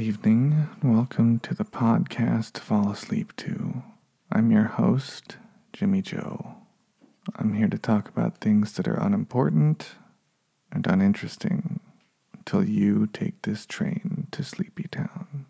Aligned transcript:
Good 0.00 0.06
evening. 0.06 0.68
Welcome 0.82 1.40
to 1.40 1.52
the 1.52 1.66
podcast 1.66 2.56
Fall 2.56 2.90
Asleep 2.90 3.36
To. 3.36 3.82
I'm 4.32 4.50
your 4.50 4.64
host, 4.64 5.36
Jimmy 5.74 6.00
Joe. 6.00 6.54
I'm 7.36 7.52
here 7.52 7.68
to 7.68 7.76
talk 7.76 8.08
about 8.08 8.38
things 8.38 8.72
that 8.72 8.88
are 8.88 8.94
unimportant 8.94 9.90
and 10.72 10.86
uninteresting 10.86 11.80
until 12.32 12.64
you 12.64 13.08
take 13.08 13.42
this 13.42 13.66
train 13.66 14.26
to 14.30 14.42
Sleepy 14.42 14.84
Town. 14.90 15.44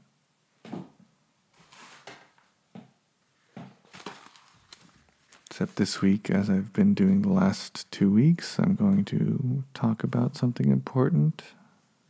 Except 5.49 5.77
this 5.77 6.03
week, 6.03 6.29
as 6.29 6.51
I've 6.51 6.73
been 6.73 6.95
doing 6.95 7.23
the 7.23 7.33
last 7.33 7.89
two 7.93 8.11
weeks, 8.11 8.59
I'm 8.59 8.75
going 8.75 9.05
to 9.05 9.63
talk 9.75 10.03
about 10.03 10.37
something 10.37 10.73
important. 10.73 11.45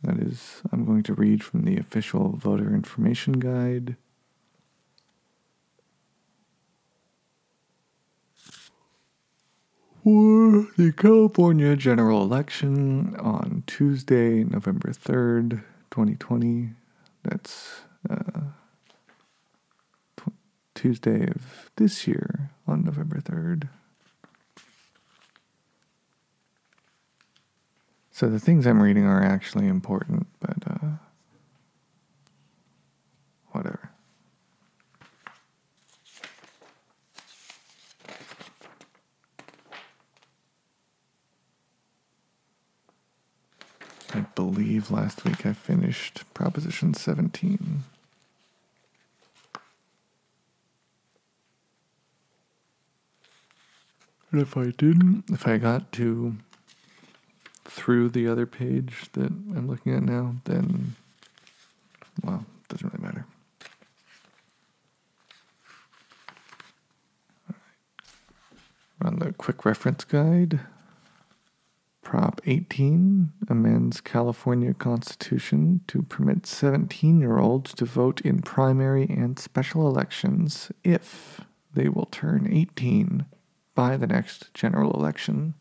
That 0.03 0.17
is, 0.17 0.61
I'm 0.71 0.85
going 0.85 1.03
to 1.03 1.13
read 1.13 1.43
from 1.43 1.63
the 1.63 1.77
official 1.77 2.35
voter 2.35 2.73
information 2.73 3.33
guide. 3.33 3.97
For 10.03 10.65
the 10.77 10.91
California 10.97 11.75
general 11.75 12.23
election 12.23 13.15
on 13.17 13.63
Tuesday, 13.67 14.43
November 14.43 14.89
3rd, 14.89 15.63
2020. 15.91 16.71
That's 17.23 17.81
uh, 18.09 18.41
Tuesday 20.73 21.27
of 21.27 21.69
this 21.75 22.07
year 22.07 22.49
on 22.65 22.83
November 22.83 23.17
3rd. 23.17 23.69
So 28.21 28.29
the 28.29 28.39
things 28.39 28.67
I'm 28.67 28.79
reading 28.79 29.03
are 29.03 29.23
actually 29.23 29.65
important, 29.65 30.27
but 30.39 30.57
uh, 30.67 30.89
whatever. 33.47 33.89
I 44.13 44.19
believe 44.35 44.91
last 44.91 45.25
week 45.25 45.47
I 45.47 45.53
finished 45.53 46.31
Proposition 46.35 46.93
17. 46.93 47.83
And 54.31 54.41
if 54.41 54.55
I 54.55 54.65
didn't, 54.65 55.23
if 55.31 55.47
I 55.47 55.57
got 55.57 55.91
to 55.93 56.37
through 57.81 58.09
the 58.09 58.27
other 58.27 58.45
page 58.45 59.07
that 59.13 59.31
I'm 59.31 59.67
looking 59.67 59.95
at 59.95 60.03
now, 60.03 60.35
then, 60.43 60.95
well, 62.23 62.45
it 62.45 62.67
doesn't 62.67 62.93
really 62.93 63.03
matter. 63.03 63.25
Run 69.03 69.17
the 69.17 69.33
quick 69.33 69.65
reference 69.65 70.03
guide. 70.03 70.59
Prop 72.03 72.39
18 72.45 73.31
amends 73.49 73.99
California 73.99 74.75
Constitution 74.75 75.81
to 75.87 76.03
permit 76.03 76.45
17 76.45 77.19
year 77.19 77.39
olds 77.39 77.73
to 77.73 77.85
vote 77.85 78.21
in 78.21 78.43
primary 78.43 79.05
and 79.09 79.39
special 79.39 79.87
elections 79.87 80.71
if 80.83 81.41
they 81.73 81.89
will 81.89 82.07
turn 82.11 82.47
18 82.51 83.25
by 83.73 83.97
the 83.97 84.05
next 84.05 84.53
general 84.53 84.91
election 84.91 85.55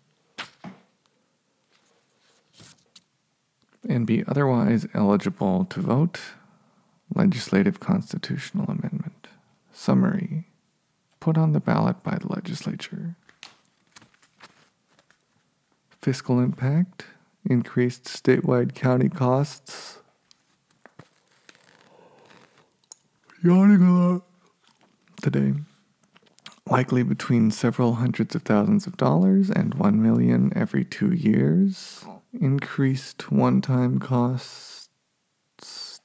and 3.88 4.06
be 4.06 4.24
otherwise 4.26 4.86
eligible 4.94 5.64
to 5.66 5.80
vote. 5.80 6.20
Legislative 7.14 7.80
Constitutional 7.80 8.66
Amendment. 8.66 9.26
Summary 9.72 10.46
Put 11.20 11.36
on 11.36 11.52
the 11.52 11.60
ballot 11.60 12.02
by 12.02 12.16
the 12.16 12.28
legislature. 12.28 13.14
Fiscal 16.00 16.40
impact 16.40 17.04
increased 17.44 18.04
statewide 18.04 18.74
county 18.74 19.10
costs. 19.10 19.98
Yawning 23.42 23.82
a 23.82 23.92
lot 23.92 24.22
today. 25.22 25.54
Likely 26.70 27.02
between 27.02 27.50
several 27.50 27.94
hundreds 27.94 28.36
of 28.36 28.42
thousands 28.42 28.86
of 28.86 28.96
dollars 28.96 29.50
and 29.50 29.74
one 29.74 30.00
million 30.00 30.52
every 30.54 30.84
two 30.84 31.12
years. 31.12 32.04
Increased 32.32 33.32
one 33.32 33.60
time 33.60 33.98
costs 33.98 34.88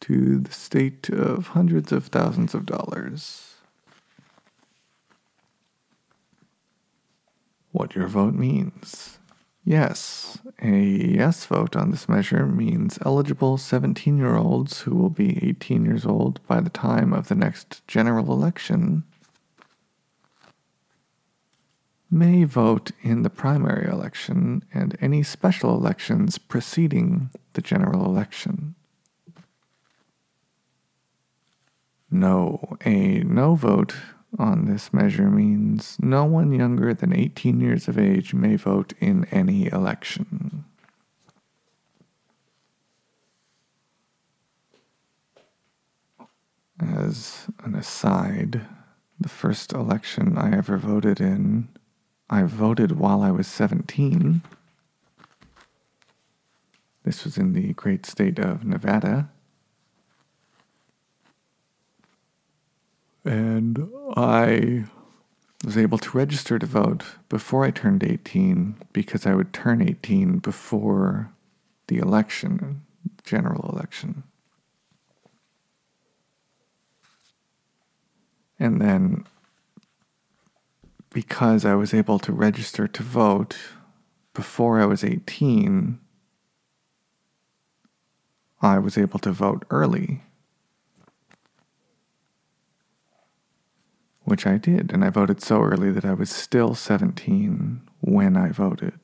to 0.01 0.39
the 0.39 0.51
state 0.51 1.07
of 1.09 1.49
hundreds 1.49 1.91
of 1.91 2.07
thousands 2.07 2.55
of 2.55 2.65
dollars. 2.65 3.53
What 7.71 7.93
your 7.93 8.07
vote 8.07 8.33
means. 8.33 9.19
Yes, 9.63 10.39
a 10.61 10.79
yes 10.79 11.45
vote 11.45 11.75
on 11.75 11.91
this 11.91 12.09
measure 12.09 12.47
means 12.47 12.97
eligible 13.05 13.57
17 13.57 14.17
year 14.17 14.35
olds 14.35 14.81
who 14.81 14.95
will 14.95 15.09
be 15.11 15.47
18 15.47 15.85
years 15.85 16.07
old 16.07 16.39
by 16.47 16.59
the 16.59 16.69
time 16.71 17.13
of 17.13 17.27
the 17.27 17.35
next 17.35 17.87
general 17.87 18.31
election 18.31 19.03
may 22.09 22.43
vote 22.43 22.91
in 23.01 23.23
the 23.23 23.29
primary 23.29 23.89
election 23.89 24.63
and 24.73 24.97
any 25.01 25.23
special 25.23 25.75
elections 25.75 26.37
preceding 26.37 27.29
the 27.53 27.61
general 27.61 28.05
election. 28.05 28.75
No, 32.11 32.77
a 32.85 33.19
no 33.23 33.55
vote 33.55 33.95
on 34.37 34.65
this 34.65 34.93
measure 34.93 35.29
means 35.29 35.97
no 35.99 36.25
one 36.25 36.51
younger 36.51 36.93
than 36.93 37.13
18 37.15 37.59
years 37.59 37.87
of 37.87 37.97
age 37.97 38.33
may 38.33 38.55
vote 38.55 38.93
in 38.99 39.25
any 39.25 39.67
election. 39.71 40.65
As 46.79 47.47
an 47.63 47.75
aside, 47.75 48.61
the 49.19 49.29
first 49.29 49.71
election 49.71 50.37
I 50.37 50.55
ever 50.55 50.77
voted 50.77 51.21
in, 51.21 51.69
I 52.29 52.43
voted 52.43 52.93
while 52.93 53.21
I 53.21 53.31
was 53.31 53.47
17. 53.47 54.41
This 57.03 57.23
was 57.23 57.37
in 57.37 57.53
the 57.53 57.73
great 57.73 58.05
state 58.05 58.39
of 58.39 58.65
Nevada. 58.65 59.29
And 63.23 63.89
I 64.17 64.85
was 65.63 65.77
able 65.77 65.97
to 65.99 66.17
register 66.17 66.59
to 66.59 66.65
vote 66.65 67.03
before 67.29 67.63
I 67.63 67.71
turned 67.71 68.03
18 68.03 68.75
because 68.93 69.25
I 69.25 69.33
would 69.35 69.53
turn 69.53 69.81
18 69.81 70.39
before 70.39 71.31
the 71.87 71.97
election, 71.97 72.81
general 73.23 73.69
election. 73.69 74.23
And 78.59 78.81
then 78.81 79.25
because 81.15 81.63
I 81.63 81.75
was 81.75 81.93
able 81.93 82.19
to 82.19 82.33
register 82.33 82.89
to 82.89 83.01
vote 83.01 83.55
before 84.33 84.81
I 84.81 84.85
was 84.85 85.01
18, 85.01 85.97
I 88.61 88.79
was 88.79 88.97
able 88.97 89.19
to 89.19 89.31
vote 89.31 89.63
early. 89.69 90.23
Which 94.25 94.45
I 94.45 94.57
did, 94.57 94.91
and 94.91 95.05
I 95.05 95.09
voted 95.09 95.41
so 95.41 95.61
early 95.61 95.89
that 95.89 96.03
I 96.03 96.13
was 96.13 96.29
still 96.29 96.75
17 96.75 97.79
when 98.01 98.35
I 98.35 98.49
voted. 98.49 98.99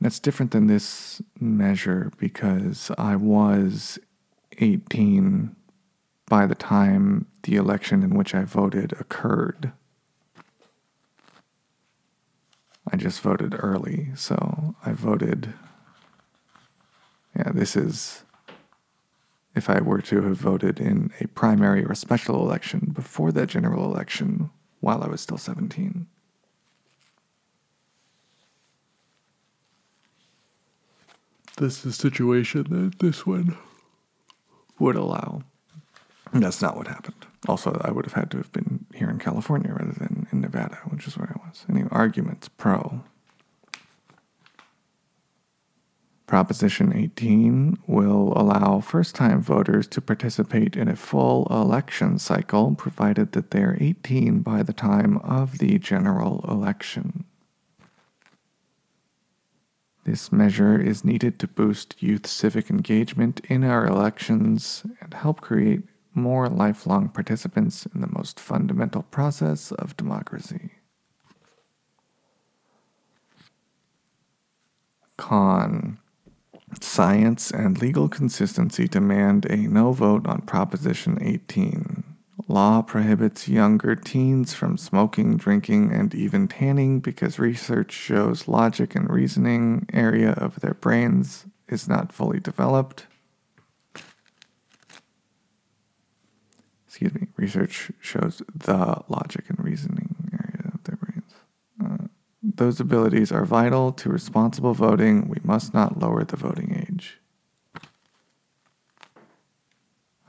That's 0.00 0.18
different 0.18 0.50
than 0.50 0.66
this 0.66 1.22
measure 1.38 2.10
because 2.18 2.90
I 2.98 3.14
was 3.14 4.00
18 4.58 5.54
by 6.26 6.46
the 6.46 6.56
time 6.56 7.28
the 7.42 7.56
election 7.56 8.02
in 8.02 8.14
which 8.14 8.34
I 8.34 8.44
voted 8.44 8.92
occurred. 8.92 9.72
I 12.90 12.96
just 12.96 13.20
voted 13.20 13.54
early, 13.58 14.08
so 14.14 14.74
I 14.84 14.92
voted. 14.92 15.54
Yeah, 17.36 17.52
this 17.52 17.76
is 17.76 18.24
if 19.54 19.68
I 19.68 19.80
were 19.80 20.00
to 20.02 20.22
have 20.22 20.36
voted 20.36 20.80
in 20.80 21.10
a 21.20 21.28
primary 21.28 21.84
or 21.84 21.94
special 21.94 22.40
election 22.40 22.90
before 22.92 23.32
that 23.32 23.48
general 23.48 23.84
election 23.84 24.50
while 24.80 25.02
I 25.02 25.08
was 25.08 25.20
still 25.20 25.38
17. 25.38 26.06
This 31.58 31.80
is 31.80 31.86
a 31.86 31.92
situation 31.92 32.64
that 32.70 32.98
this 32.98 33.26
one 33.26 33.56
would 34.78 34.96
allow. 34.96 35.42
That's 36.32 36.62
not 36.62 36.76
what 36.76 36.88
happened. 36.88 37.26
Also, 37.48 37.80
I 37.84 37.90
would 37.90 38.04
have 38.04 38.14
had 38.14 38.30
to 38.30 38.36
have 38.36 38.52
been 38.52 38.86
here 38.94 39.10
in 39.10 39.18
California 39.18 39.72
rather 39.72 39.92
than 39.92 40.28
in 40.30 40.40
Nevada, 40.40 40.78
which 40.88 41.06
is 41.08 41.18
where 41.18 41.34
I 41.34 41.46
was. 41.46 41.64
Any 41.68 41.84
arguments 41.90 42.48
pro 42.48 43.02
Proposition 46.32 46.96
18 46.96 47.76
will 47.86 48.32
allow 48.36 48.80
first 48.80 49.14
time 49.14 49.42
voters 49.42 49.86
to 49.88 50.00
participate 50.00 50.76
in 50.76 50.88
a 50.88 50.96
full 50.96 51.46
election 51.50 52.18
cycle 52.18 52.74
provided 52.74 53.32
that 53.32 53.50
they 53.50 53.60
are 53.60 53.76
18 53.78 54.40
by 54.40 54.62
the 54.62 54.72
time 54.72 55.18
of 55.18 55.58
the 55.58 55.78
general 55.78 56.42
election. 56.48 57.24
This 60.04 60.32
measure 60.32 60.80
is 60.80 61.04
needed 61.04 61.38
to 61.38 61.46
boost 61.46 62.02
youth 62.02 62.26
civic 62.26 62.70
engagement 62.70 63.40
in 63.50 63.62
our 63.62 63.86
elections 63.86 64.86
and 65.02 65.12
help 65.12 65.42
create 65.42 65.82
more 66.14 66.48
lifelong 66.48 67.08
participants 67.08 67.86
in 67.94 68.00
the 68.00 68.10
most 68.12 68.38
fundamental 68.38 69.02
process 69.02 69.72
of 69.72 69.96
democracy. 69.96 70.70
Con 75.16 75.98
Science 76.80 77.50
and 77.50 77.80
legal 77.80 78.08
consistency 78.08 78.88
demand 78.88 79.44
a 79.46 79.56
no 79.56 79.92
vote 79.92 80.26
on 80.26 80.40
Proposition 80.42 81.18
18. 81.20 82.02
Law 82.48 82.82
prohibits 82.82 83.48
younger 83.48 83.94
teens 83.94 84.54
from 84.54 84.76
smoking, 84.76 85.36
drinking, 85.36 85.92
and 85.92 86.14
even 86.14 86.48
tanning 86.48 87.00
because 87.00 87.38
research 87.38 87.92
shows 87.92 88.48
logic 88.48 88.94
and 88.94 89.08
reasoning 89.10 89.86
area 89.92 90.32
of 90.32 90.60
their 90.60 90.74
brains 90.74 91.46
is 91.68 91.88
not 91.88 92.12
fully 92.12 92.40
developed. 92.40 93.06
Excuse 96.92 97.14
me, 97.14 97.28
research 97.38 97.90
shows 98.00 98.42
the 98.54 99.02
logic 99.08 99.46
and 99.48 99.58
reasoning 99.58 100.14
area 100.30 100.72
of 100.74 100.84
their 100.84 100.96
brains. 100.96 101.32
Uh, 101.82 102.08
those 102.42 102.80
abilities 102.80 103.32
are 103.32 103.46
vital 103.46 103.92
to 103.92 104.10
responsible 104.10 104.74
voting. 104.74 105.26
We 105.26 105.38
must 105.42 105.72
not 105.72 105.98
lower 105.98 106.22
the 106.22 106.36
voting 106.36 106.86
age. 106.86 107.18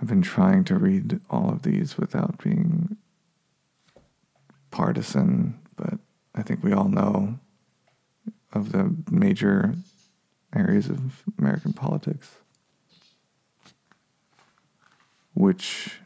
I've 0.01 0.07
been 0.07 0.21
trying 0.21 0.63
to 0.63 0.75
read 0.75 1.19
all 1.30 1.50
of 1.50 1.63
these 1.63 1.98
without 1.98 2.42
being 2.42 2.95
partisan, 4.71 5.59
but 5.75 6.00
I 6.33 6.44
think 6.44 6.63
we 6.63 6.71
all 6.71 6.88
know 6.88 7.39
of 8.54 8.71
the 8.71 8.95
major 9.12 9.75
areas 10.56 10.89
of 10.89 11.24
American 11.38 11.74
politics. 11.74 12.31
Which 15.33 16.00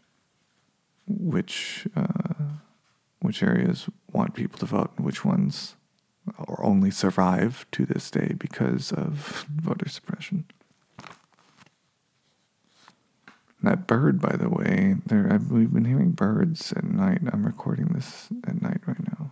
which 1.08 1.88
uh, 1.96 2.44
which 3.20 3.42
areas 3.42 3.90
want 4.12 4.34
people 4.36 4.60
to 4.60 4.66
vote 4.66 4.92
and 4.98 5.06
which 5.06 5.26
ones 5.26 5.76
or 6.48 6.64
only 6.64 6.92
survive 6.92 7.66
to 7.72 7.86
this 7.86 8.12
day 8.12 8.34
because 8.38 8.92
of 8.92 9.46
voter 9.50 9.90
suppression. 9.90 10.46
That 13.64 13.88
bird, 13.88 14.22
by 14.22 14.36
the 14.36 14.50
way, 14.50 14.96
there 15.08 15.32
I've, 15.32 15.52
we've 15.52 15.74
been 15.74 15.86
hearing 15.86 16.12
birds 16.12 16.72
at 16.74 16.84
night. 16.84 17.22
I'm 17.32 17.46
recording 17.46 17.88
this 17.88 18.28
at 18.46 18.62
night 18.62 18.82
right 18.86 19.18
now. 19.18 19.32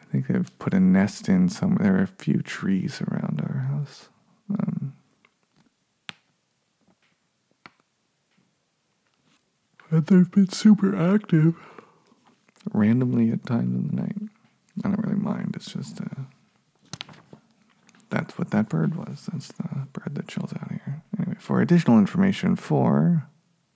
I 0.00 0.04
think 0.10 0.26
they've 0.26 0.58
put 0.58 0.74
a 0.74 0.80
nest 0.80 1.28
in 1.28 1.48
somewhere. 1.48 1.84
There 1.84 1.98
are 1.98 2.02
a 2.02 2.06
few 2.08 2.42
trees 2.42 3.00
around 3.00 3.40
our 3.46 3.60
house. 3.60 4.08
And 9.90 10.06
they've 10.06 10.30
been 10.30 10.48
super 10.48 10.96
active 10.96 11.54
randomly 12.72 13.30
at 13.30 13.44
times 13.46 13.74
in 13.74 13.88
the 13.88 14.02
night. 14.02 14.16
I 14.84 14.88
don't 14.88 15.04
really 15.04 15.16
mind. 15.16 15.54
It's 15.56 15.72
just 15.72 16.00
uh, 16.00 16.22
that's 18.10 18.38
what 18.38 18.50
that 18.50 18.68
bird 18.68 18.94
was. 18.96 19.28
That's 19.32 19.48
the 19.48 19.86
bird 19.92 20.14
that 20.14 20.28
chills 20.28 20.52
out 20.52 20.70
here. 20.70 21.02
Anyway, 21.18 21.36
for 21.38 21.60
additional 21.60 21.98
information 21.98 22.56
for 22.56 23.26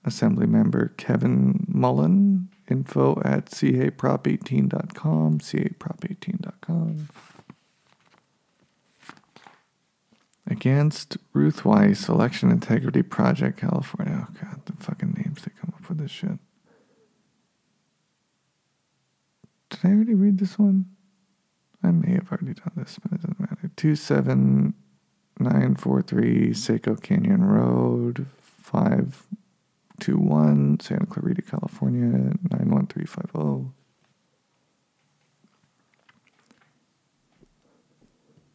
Assembly 0.03 0.45
Member 0.45 0.93
Kevin 0.97 1.65
Mullin, 1.67 2.49
info 2.69 3.21
at 3.23 3.47
caprop18.com, 3.47 5.39
caprop18.com. 5.39 7.09
Against 10.47 11.17
Ruth 11.33 11.65
Weiss, 11.65 12.07
Election 12.07 12.51
Integrity 12.51 13.01
Project, 13.01 13.57
California. 13.57 14.27
Oh, 14.29 14.33
God, 14.39 14.61
the 14.65 14.73
fucking 14.73 15.13
names 15.17 15.41
they 15.41 15.51
come 15.59 15.73
with 15.89 15.97
this 15.99 16.11
shit. 16.11 16.39
Did 19.69 19.79
I 19.83 19.89
already 19.89 20.13
read 20.13 20.37
this 20.37 20.57
one? 20.57 20.85
I 21.83 21.91
may 21.91 22.13
have 22.13 22.31
already 22.31 22.53
done 22.53 22.71
this, 22.75 22.97
but 23.01 23.11
it 23.13 23.21
doesn't 23.21 23.39
matter. 23.39 23.69
27943 23.75 26.53
Seco 26.53 26.95
Canyon 26.95 27.43
Road, 27.43 28.27
521 28.39 30.79
Santa 30.79 31.05
Clarita, 31.05 31.41
California, 31.41 32.33
91350. 32.51 33.71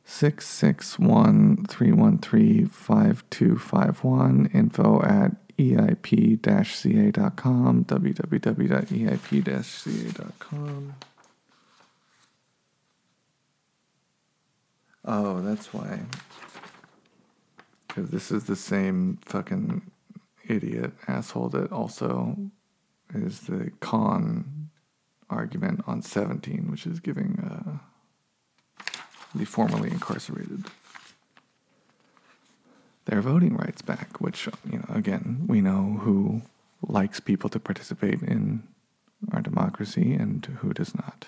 Six 0.05 0.47
six 0.49 0.99
one 0.99 1.65
three 1.67 1.93
one 1.93 2.19
three 2.19 2.65
five 2.65 3.23
two 3.31 3.57
five 3.57 4.03
one 4.03 4.51
info 4.53 5.01
at 5.03 5.37
eip-ca.com 5.61 6.25
www.eip-ca.com 7.85 8.25
Oh, 15.03 15.41
that's 15.41 15.73
why. 15.73 16.01
Because 17.89 18.11
this 18.11 18.31
is 18.31 18.45
the 18.45 18.55
same 18.55 19.19
fucking 19.25 19.91
idiot 20.47 20.93
asshole 21.09 21.49
that 21.51 21.73
also 21.73 22.37
is 23.15 23.41
the 23.41 23.71
con 23.81 24.71
argument 25.29 25.83
on 25.87 26.03
17, 26.03 26.71
which 26.71 26.87
is 26.87 27.01
giving 27.01 27.39
uh, 27.41 27.79
the 29.35 29.45
formerly 29.45 29.91
incarcerated 29.91 30.67
their 33.11 33.21
voting 33.21 33.57
rights 33.57 33.83
back, 33.83 34.21
which, 34.21 34.47
you 34.71 34.79
know, 34.79 34.85
again, 34.89 35.45
we 35.49 35.61
know 35.61 35.99
who 36.03 36.43
likes 36.87 37.19
people 37.19 37.51
to 37.51 37.59
participate 37.59 38.23
in 38.23 38.63
our 39.33 39.43
democracy 39.43 40.15
and 40.15 40.47
who 40.61 40.73
does 40.73 40.95
not. 40.95 41.27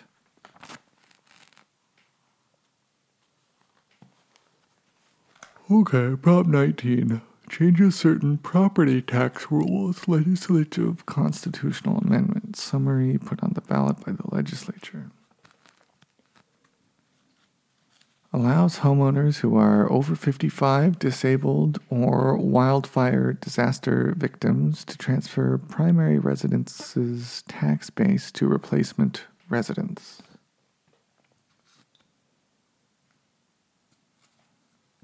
Okay, 5.69 6.15
Prop 6.15 6.47
19 6.47 7.21
changes 7.51 7.97
certain 7.97 8.39
property 8.39 9.03
tax 9.03 9.51
rules. 9.51 10.07
Legislative 10.07 11.05
constitutional 11.07 11.99
amendment 11.99 12.55
summary 12.57 13.19
put 13.19 13.43
on 13.43 13.55
the 13.55 13.61
ballot 13.61 13.99
by 14.07 14.13
the 14.13 14.35
legislature. 14.35 15.11
Allows 18.35 18.79
homeowners 18.79 19.41
who 19.41 19.57
are 19.57 19.91
over 19.93 20.17
55, 20.17 20.99
disabled, 20.99 21.79
or 21.91 22.37
wildfire 22.37 23.35
disaster 23.35 24.15
victims 24.17 24.87
to 24.87 24.97
transfer 24.97 25.59
primary 25.59 26.19
residence's 26.19 27.43
tax 27.47 27.91
base 27.91 28.33
to 28.33 28.47
replacement 28.49 29.27
residents. 29.51 30.23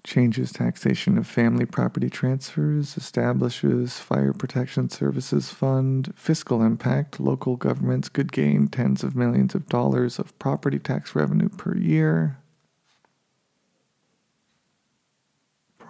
changes 0.09 0.51
taxation 0.53 1.19
of 1.19 1.27
family 1.27 1.67
property 1.67 2.09
transfers, 2.09 2.97
establishes 2.97 3.99
Fire 3.99 4.33
Protection 4.33 4.89
Services 4.89 5.51
Fund, 5.51 6.15
fiscal 6.17 6.63
impact, 6.63 7.21
local 7.21 7.57
governments 7.57 8.09
could 8.09 8.33
gain 8.33 8.69
tens 8.69 9.05
of 9.05 9.15
millions 9.15 9.55
of 9.55 9.69
dollars 9.69 10.19
of 10.19 10.37
property 10.39 10.79
tax 10.79 11.15
revenue 11.15 11.51
per 11.51 11.77
year. 11.77 12.39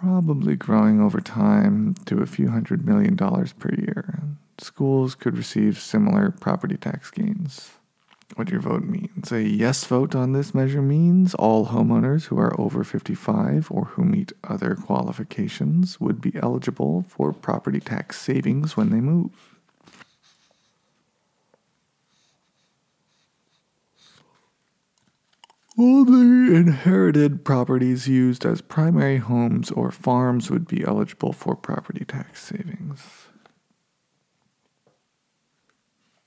Probably 0.01 0.55
growing 0.55 1.01
over 1.01 1.19
time 1.19 1.95
to 2.05 2.21
a 2.21 2.25
few 2.25 2.49
hundred 2.49 2.85
million 2.85 3.15
dollars 3.15 3.53
per 3.53 3.69
year. 3.73 4.21
Schools 4.57 5.15
could 5.15 5.37
receive 5.37 5.79
similar 5.79 6.31
property 6.31 6.77
tax 6.77 7.11
gains 7.11 7.71
what 8.35 8.49
your 8.49 8.61
vote 8.61 8.83
means. 8.83 9.31
A 9.31 9.41
yes 9.41 9.85
vote 9.85 10.15
on 10.15 10.33
this 10.33 10.53
measure 10.53 10.81
means 10.81 11.33
all 11.35 11.67
homeowners 11.67 12.25
who 12.25 12.37
are 12.37 12.59
over 12.59 12.83
55 12.83 13.71
or 13.71 13.85
who 13.85 14.03
meet 14.03 14.31
other 14.43 14.75
qualifications 14.75 15.99
would 15.99 16.21
be 16.21 16.33
eligible 16.41 17.03
for 17.07 17.33
property 17.33 17.79
tax 17.79 18.21
savings 18.21 18.77
when 18.77 18.91
they 18.91 19.01
move. 19.01 19.48
All 25.79 26.03
the 26.03 26.55
inherited 26.57 27.45
properties 27.45 28.05
used 28.05 28.45
as 28.45 28.59
primary 28.59 29.15
homes 29.15 29.71
or 29.71 29.91
farms 29.91 30.51
would 30.51 30.67
be 30.67 30.83
eligible 30.83 31.31
for 31.31 31.55
property 31.55 32.03
tax 32.03 32.43
savings. 32.43 33.27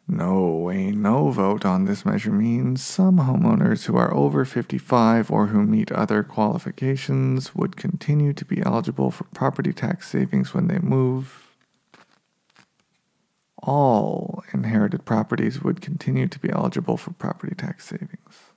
No, 0.09 0.71
a 0.71 0.91
no 0.93 1.31
vote 1.33 1.67
on 1.67 1.85
this 1.85 2.07
measure 2.07 2.33
means 2.33 2.83
some 2.83 3.19
homeowners 3.19 3.85
who 3.85 3.95
are 3.95 4.15
over 4.15 4.47
55 4.47 5.31
or 5.31 5.49
who 5.49 5.65
meet 5.65 5.93
other 5.93 6.23
qualifications 6.23 7.55
would 7.55 7.77
continue 7.77 8.33
to 8.33 8.47
be 8.47 8.63
eligible 8.63 9.11
for 9.11 9.25
property 9.35 9.75
tax 9.75 10.09
savings 10.09 10.55
when 10.55 10.69
they 10.69 10.79
move. 10.79 11.55
All 13.63 14.45
inherited 14.55 15.05
properties 15.05 15.63
would 15.63 15.83
continue 15.83 16.27
to 16.27 16.39
be 16.39 16.49
eligible 16.49 16.97
for 16.97 17.11
property 17.13 17.55
tax 17.55 17.85
savings. 17.85 18.52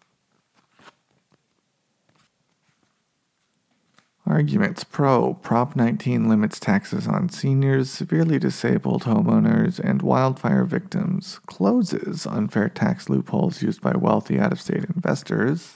Arguments 4.35 4.83
pro 4.83 5.35
Prop 5.35 5.77
19 5.77 6.27
limits 6.27 6.59
taxes 6.59 7.07
on 7.07 7.29
seniors, 7.29 7.89
severely 7.89 8.37
disabled 8.37 9.03
homeowners, 9.03 9.79
and 9.79 10.01
wildfire 10.01 10.65
victims, 10.65 11.39
closes 11.45 12.27
unfair 12.27 12.67
tax 12.67 13.07
loopholes 13.07 13.61
used 13.61 13.79
by 13.79 13.95
wealthy 13.95 14.37
out 14.37 14.51
of 14.51 14.59
state 14.59 14.83
investors, 14.93 15.75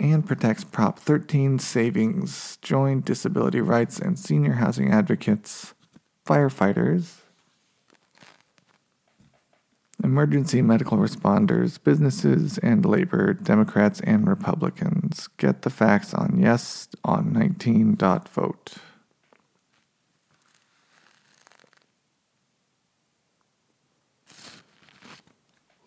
and 0.00 0.26
protects 0.26 0.64
Prop 0.64 0.98
13 0.98 1.60
savings, 1.60 2.58
joint 2.60 3.04
disability 3.04 3.60
rights, 3.60 4.00
and 4.00 4.18
senior 4.18 4.54
housing 4.54 4.90
advocates, 4.90 5.74
firefighters, 6.26 7.19
Emergency 10.02 10.62
medical 10.62 10.98
responders, 10.98 11.82
businesses, 11.82 12.58
and 12.58 12.84
labor, 12.84 13.34
Democrats 13.34 14.00
and 14.00 14.26
Republicans. 14.26 15.28
Get 15.36 15.62
the 15.62 15.70
facts 15.70 16.14
on 16.14 16.38
yes 16.40 16.88
on 17.04 17.32
19. 17.32 17.96
Vote. 17.96 18.74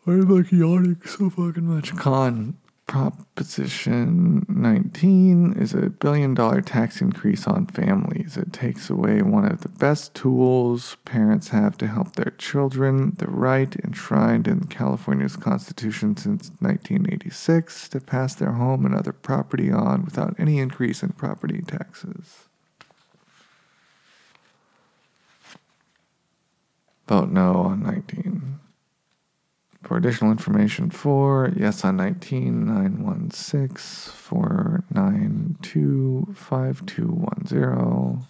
Why 0.03 0.15
am 0.15 0.37
I 0.37 0.55
yawning 0.55 1.01
so 1.05 1.29
fucking 1.29 1.65
much? 1.65 1.95
Con 1.95 2.57
Proposition 2.93 4.45
19 4.47 5.53
is 5.53 5.73
a 5.73 5.89
billion 5.89 6.35
dollar 6.35 6.61
tax 6.61 7.01
increase 7.01 7.47
on 7.47 7.65
families. 7.65 8.37
It 8.37 8.53
takes 8.53 8.87
away 8.87 9.23
one 9.23 9.45
of 9.45 9.61
the 9.61 9.69
best 9.69 10.13
tools 10.13 10.95
parents 11.03 11.47
have 11.47 11.75
to 11.79 11.87
help 11.87 12.15
their 12.15 12.35
children, 12.37 13.15
the 13.17 13.25
right 13.25 13.75
enshrined 13.77 14.47
in 14.47 14.65
California's 14.65 15.35
Constitution 15.35 16.15
since 16.15 16.51
1986 16.59 17.89
to 17.89 17.99
pass 17.99 18.35
their 18.35 18.51
home 18.51 18.85
and 18.85 18.93
other 18.93 19.11
property 19.11 19.71
on 19.71 20.05
without 20.05 20.35
any 20.37 20.59
increase 20.59 21.01
in 21.01 21.13
property 21.13 21.63
taxes. 21.65 22.47
Vote 27.07 27.31
no 27.31 27.53
on 27.55 27.81
19. 27.81 28.59
For 29.83 29.97
additional 29.97 30.31
information 30.31 30.89
for 30.89 31.51
yes 31.57 31.83
on 31.83 31.97
19 31.97 32.65
916 32.65 34.13
492 34.13 36.33
5210. 36.33 38.25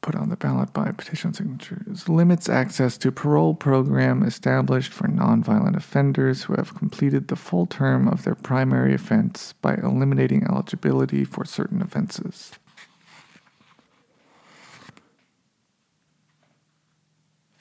put 0.00 0.14
on 0.14 0.28
the 0.30 0.36
ballot 0.36 0.72
by 0.72 0.90
petition 0.92 1.34
signatures 1.34 2.08
limits 2.08 2.48
access 2.48 2.96
to 2.96 3.12
parole 3.12 3.54
program 3.54 4.22
established 4.22 4.92
for 4.92 5.06
nonviolent 5.08 5.76
offenders 5.76 6.42
who 6.42 6.54
have 6.54 6.74
completed 6.74 7.28
the 7.28 7.36
full 7.36 7.66
term 7.66 8.08
of 8.08 8.24
their 8.24 8.34
primary 8.34 8.94
offense 8.94 9.52
by 9.60 9.74
eliminating 9.74 10.44
eligibility 10.44 11.24
for 11.24 11.44
certain 11.44 11.82
offenses. 11.82 12.52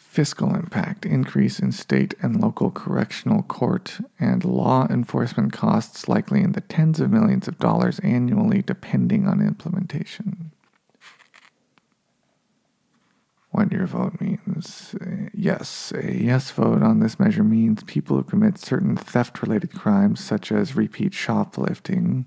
Fiscal 0.10 0.56
impact 0.56 1.06
increase 1.06 1.60
in 1.60 1.72
state 1.72 2.16
and 2.20 2.42
local 2.42 2.72
correctional 2.72 3.44
court 3.44 4.00
and 4.20 4.44
law 4.44 4.88
enforcement 4.89 5.54
costs 5.54 6.10
likely 6.10 6.42
in 6.42 6.54
the 6.54 6.62
tens 6.62 7.00
of 7.00 7.12
millions 7.12 7.48
of 7.48 7.60
dollars 7.60 8.00
annually, 8.00 8.63
depending 8.63 9.28
on 9.28 9.39
implementation. 9.39 10.50
What 13.51 13.72
your 13.72 13.86
vote 13.86 14.20
means. 14.20 14.96
Yes, 15.32 15.94
a 15.96 16.12
yes 16.12 16.50
vote 16.50 16.82
on 16.82 17.01
this 17.01 17.20
measure 17.20 17.44
means 17.44 17.84
people 17.84 18.18
who 18.18 18.24
commit 18.24 18.58
certain 18.58 18.96
theft 18.96 19.44
related 19.44 19.74
crimes, 19.75 20.24
such 20.24 20.51
as 20.51 20.75
repeat 20.75 21.13
shoplifting, 21.13 22.25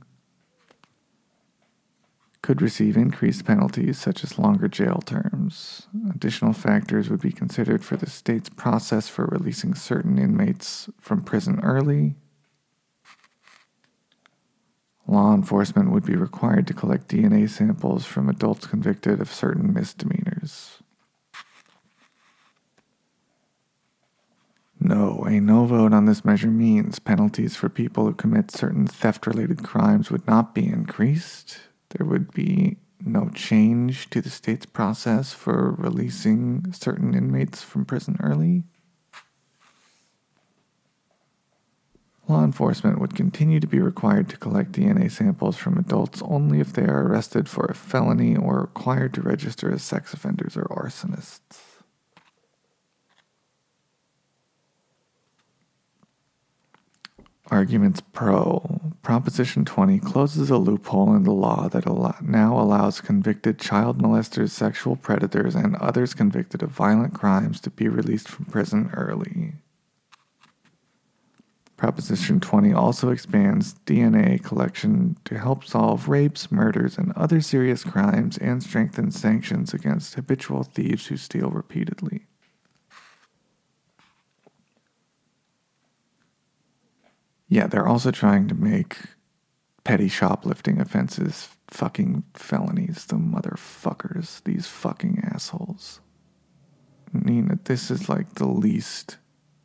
could 2.42 2.60
receive 2.60 2.96
increased 2.96 3.44
penalties 3.44 3.98
such 3.98 4.24
as 4.24 4.38
longer 4.38 4.66
jail 4.66 5.00
terms. 5.06 5.86
Additional 6.10 6.52
factors 6.52 7.08
would 7.08 7.20
be 7.20 7.30
considered 7.30 7.84
for 7.84 7.96
the 7.96 8.10
state's 8.10 8.48
process 8.48 9.08
for 9.08 9.26
releasing 9.26 9.74
certain 9.74 10.18
inmates 10.18 10.90
from 11.00 11.22
prison 11.22 11.60
early. 11.62 12.16
Law 15.06 15.34
enforcement 15.34 15.92
would 15.92 16.04
be 16.04 16.16
required 16.16 16.66
to 16.66 16.74
collect 16.74 17.08
DNA 17.08 17.48
samples 17.48 18.04
from 18.04 18.28
adults 18.28 18.66
convicted 18.66 19.20
of 19.20 19.32
certain 19.32 19.72
misdemeanors. 19.72 20.78
No, 24.80 25.24
a 25.28 25.40
no 25.40 25.64
vote 25.64 25.92
on 25.92 26.06
this 26.06 26.24
measure 26.24 26.50
means 26.50 26.98
penalties 26.98 27.54
for 27.54 27.68
people 27.68 28.06
who 28.06 28.14
commit 28.14 28.50
certain 28.50 28.88
theft 28.88 29.28
related 29.28 29.62
crimes 29.62 30.10
would 30.10 30.26
not 30.26 30.56
be 30.56 30.66
increased 30.66 31.60
there 31.92 32.06
would 32.06 32.32
be 32.32 32.76
no 33.04 33.28
change 33.34 34.08
to 34.10 34.20
the 34.20 34.30
state's 34.30 34.66
process 34.66 35.32
for 35.32 35.72
releasing 35.72 36.72
certain 36.72 37.14
inmates 37.14 37.62
from 37.62 37.84
prison 37.84 38.16
early. 38.22 38.62
Law 42.28 42.44
enforcement 42.44 43.00
would 43.00 43.16
continue 43.16 43.58
to 43.58 43.66
be 43.66 43.80
required 43.80 44.28
to 44.28 44.36
collect 44.36 44.72
DNA 44.72 45.10
samples 45.10 45.56
from 45.56 45.76
adults 45.76 46.22
only 46.22 46.60
if 46.60 46.72
they 46.72 46.84
are 46.84 47.08
arrested 47.08 47.48
for 47.48 47.66
a 47.66 47.74
felony 47.74 48.36
or 48.36 48.60
required 48.60 49.12
to 49.14 49.22
register 49.22 49.72
as 49.72 49.82
sex 49.82 50.14
offenders 50.14 50.56
or 50.56 50.64
arsonists. 50.64 51.71
Arguments 57.52 58.00
pro. 58.14 58.80
Proposition 59.02 59.66
20 59.66 59.98
closes 59.98 60.48
a 60.48 60.56
loophole 60.56 61.14
in 61.14 61.24
the 61.24 61.32
law 61.32 61.68
that 61.68 61.84
now 62.22 62.58
allows 62.58 63.02
convicted 63.02 63.58
child 63.58 64.00
molesters, 64.00 64.48
sexual 64.52 64.96
predators, 64.96 65.54
and 65.54 65.76
others 65.76 66.14
convicted 66.14 66.62
of 66.62 66.70
violent 66.70 67.12
crimes 67.12 67.60
to 67.60 67.68
be 67.68 67.88
released 67.88 68.26
from 68.26 68.46
prison 68.46 68.90
early. 68.94 69.52
Proposition 71.76 72.40
20 72.40 72.72
also 72.72 73.10
expands 73.10 73.74
DNA 73.84 74.42
collection 74.42 75.18
to 75.26 75.38
help 75.38 75.62
solve 75.62 76.08
rapes, 76.08 76.50
murders, 76.50 76.96
and 76.96 77.12
other 77.12 77.42
serious 77.42 77.84
crimes 77.84 78.38
and 78.38 78.62
strengthens 78.62 79.20
sanctions 79.20 79.74
against 79.74 80.14
habitual 80.14 80.62
thieves 80.62 81.08
who 81.08 81.18
steal 81.18 81.50
repeatedly. 81.50 82.24
Yeah, 87.52 87.66
they're 87.66 87.86
also 87.86 88.10
trying 88.10 88.48
to 88.48 88.54
make 88.54 88.96
petty 89.84 90.08
shoplifting 90.08 90.80
offenses 90.80 91.50
fucking 91.68 92.24
felonies. 92.32 93.04
The 93.04 93.16
motherfuckers, 93.16 94.42
these 94.44 94.66
fucking 94.66 95.22
assholes. 95.34 96.00
Nina, 97.12 97.58
this 97.64 97.90
is 97.90 98.08
like 98.08 98.36
the 98.36 98.46
least 98.46 99.18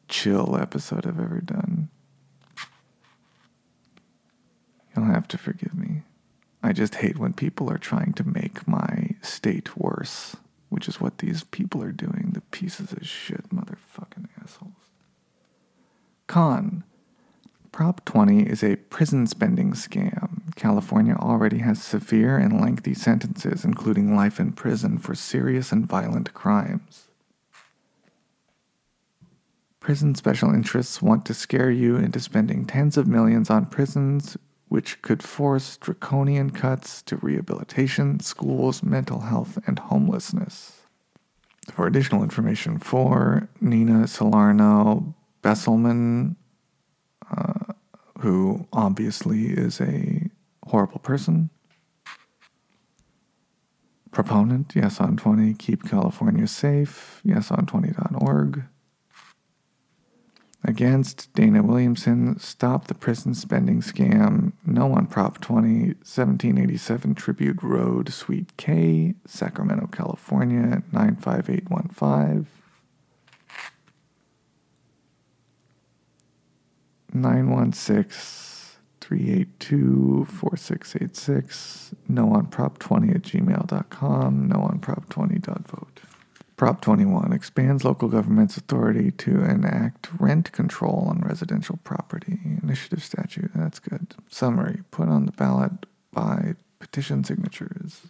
chill 0.10 0.58
episode 0.60 1.08
I've 1.08 1.18
ever 1.18 1.40
done. 1.40 1.88
You'll 4.94 5.06
have 5.06 5.30
to 5.30 5.38
forgive 5.38 5.74
me. 5.74 6.02
I 6.62 6.74
just 6.74 6.96
hate 6.96 7.18
when 7.18 7.32
people 7.32 7.72
are 7.72 7.78
trying 7.78 8.12
to 8.16 8.28
make 8.28 8.68
my 8.68 9.12
state 9.22 9.78
worse, 9.78 10.36
which 10.68 10.90
is 10.90 11.00
what 11.00 11.20
these 11.20 11.46
people 11.46 11.82
are 11.82 11.94
doing, 11.94 12.32
the 12.34 12.42
pieces 12.42 12.92
of 12.92 13.08
shit 13.08 13.48
motherfucking 13.50 14.28
assholes. 14.44 14.74
Con. 16.28 16.84
Prop 17.78 18.04
20 18.06 18.42
is 18.42 18.64
a 18.64 18.76
prison 18.76 19.28
spending 19.28 19.74
scam. 19.74 20.52
California 20.56 21.14
already 21.14 21.60
has 21.60 21.80
severe 21.80 22.36
and 22.36 22.60
lengthy 22.60 22.96
sentences, 22.96 23.64
including 23.64 24.16
life 24.16 24.40
in 24.40 24.52
prison, 24.52 24.98
for 24.98 25.14
serious 25.14 25.72
and 25.72 25.86
violent 25.86 26.34
crimes. 26.34 27.10
Prison 29.80 30.16
special 30.16 30.52
interests 30.52 31.04
want 31.04 31.24
to 31.28 31.36
scare 31.36 31.70
you 31.70 31.98
into 31.98 32.20
spending 32.20 32.66
tens 32.66 32.98
of 32.98 33.06
millions 33.06 33.52
on 33.52 33.68
prisons, 33.68 34.38
which 34.70 35.00
could 35.04 35.22
force 35.22 35.78
draconian 35.78 36.50
cuts 36.50 37.04
to 37.04 37.18
rehabilitation, 37.18 38.20
schools, 38.20 38.82
mental 38.82 39.20
health, 39.20 39.60
and 39.68 39.78
homelessness. 39.78 40.82
For 41.72 41.86
additional 41.86 42.24
information, 42.24 42.80
for 42.80 43.48
Nina 43.62 44.08
Salarno 44.08 45.14
Besselman, 45.44 46.38
uh, 47.30 47.54
who 48.20 48.68
obviously 48.74 49.48
is 49.48 49.80
a 49.80 50.30
horrible 50.66 51.00
person. 51.00 51.50
Proponent, 54.12 54.74
yes 54.76 55.00
on 55.00 55.18
20, 55.18 55.54
keep 55.54 55.88
California 55.88 56.48
safe, 56.48 57.22
yes 57.24 57.52
on 57.52 57.66
20.org. 57.66 58.64
Against 60.64 61.32
Dana 61.34 61.62
Williamson, 61.62 62.40
stop 62.40 62.88
the 62.88 62.96
prison 62.96 63.34
spending 63.36 63.82
scam, 63.82 64.54
no 64.66 64.92
on 64.92 65.06
Prop 65.06 65.40
20, 65.40 65.70
1787 65.70 67.16
Tribute 67.16 67.62
Road, 67.62 68.12
Suite 68.12 68.58
K, 68.58 69.14
Sacramento, 69.26 69.88
California, 69.88 70.84
95815. 70.92 72.57
916 77.22 78.48
382 79.02 80.26
4686. 80.26 81.96
No 82.10 82.34
on 82.34 82.48
prop 82.48 82.78
20 82.80 83.10
at 83.10 83.22
gmail.com. 83.22 84.48
No 84.48 84.56
on 84.62 84.80
prop 84.80 85.08
20.vote. 85.10 86.02
Prop 86.58 86.82
21 86.82 87.32
expands 87.32 87.86
local 87.86 88.10
government's 88.10 88.58
authority 88.58 89.12
to 89.12 89.44
enact 89.44 90.10
rent 90.20 90.52
control 90.52 91.06
on 91.08 91.22
residential 91.22 91.80
property. 91.84 92.40
Initiative 92.64 93.04
statute, 93.04 93.52
that's 93.54 93.80
good. 93.80 94.16
Summary 94.30 94.82
put 94.90 95.08
on 95.08 95.26
the 95.28 95.32
ballot 95.32 95.86
by 96.12 96.56
petition 96.80 97.24
signatures. 97.24 98.02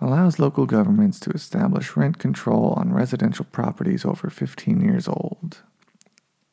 Allows 0.00 0.38
local 0.38 0.66
governments 0.66 1.18
to 1.20 1.30
establish 1.30 1.96
rent 1.96 2.18
control 2.18 2.74
on 2.76 2.92
residential 2.92 3.46
properties 3.46 4.04
over 4.04 4.28
15 4.28 4.80
years 4.80 5.08
old. 5.08 5.62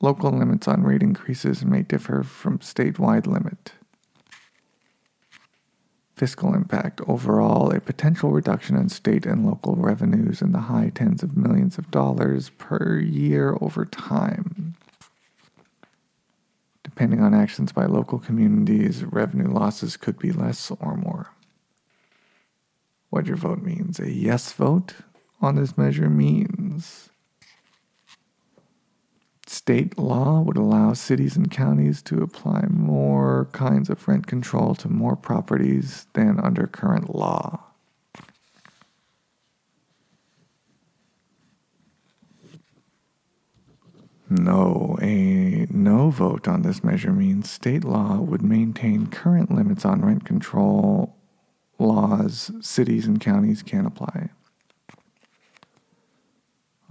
Local 0.02 0.32
limits 0.32 0.68
on 0.68 0.84
rate 0.84 1.04
increases 1.04 1.66
may 1.66 1.82
differ 1.82 2.24
from 2.24 2.60
statewide 2.60 3.28
limit. 3.28 3.74
Fiscal 6.16 6.54
impact 6.54 7.02
overall, 7.08 7.72
a 7.72 7.82
potential 7.82 8.32
reduction 8.32 8.76
in 8.76 8.88
state 8.88 9.26
and 9.26 9.46
local 9.46 9.76
revenues 9.76 10.42
in 10.42 10.52
the 10.52 10.60
high 10.60 10.92
tens 10.94 11.24
of 11.24 11.36
millions 11.36 11.78
of 11.78 11.90
dollars 11.90 12.50
per 12.58 13.00
year 13.00 13.58
over 13.62 13.84
time. 13.84 14.76
Depending 16.84 17.22
on 17.22 17.34
actions 17.34 17.72
by 17.72 17.86
local 17.86 18.20
communities, 18.20 19.04
revenue 19.04 19.52
losses 19.52 19.98
could 19.98 20.20
be 20.20 20.32
less 20.32 20.72
or 20.80 20.96
more 20.96 21.32
what 23.14 23.28
your 23.28 23.38
vote 23.38 23.62
means. 23.62 24.00
A 24.00 24.12
yes 24.12 24.52
vote 24.54 24.96
on 25.40 25.56
this 25.56 25.78
measure 25.78 26.10
means 26.10 27.12
state 29.46 30.00
law 30.00 30.42
would 30.42 30.58
allow 30.58 30.94
cities 30.94 31.38
and 31.38 31.52
counties 31.52 32.02
to 32.02 32.24
apply 32.24 32.66
more 32.72 33.50
kinds 33.52 33.92
of 33.92 34.08
rent 34.08 34.26
control 34.26 34.74
to 34.74 34.90
more 34.90 35.16
properties 35.16 36.08
than 36.14 36.40
under 36.40 36.66
current 36.66 37.16
law. 37.16 37.64
No, 44.28 44.98
a 45.04 45.68
no 45.70 46.10
vote 46.10 46.48
on 46.48 46.64
this 46.64 46.84
measure 46.84 47.12
means 47.12 47.48
state 47.48 47.84
law 47.84 48.18
would 48.18 48.42
maintain 48.42 49.06
current 49.06 49.52
limits 49.52 49.86
on 49.86 50.04
rent 50.04 50.26
control 50.26 51.16
laws 51.80 52.52
cities 52.62 53.06
and 53.06 53.20
counties 53.20 53.62
can 53.62 53.86
apply. 53.86 54.30